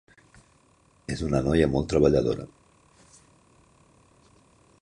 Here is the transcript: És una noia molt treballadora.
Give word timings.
És 1.15 1.21
una 1.27 1.43
noia 1.49 1.69
molt 1.75 1.91
treballadora. 1.93 2.47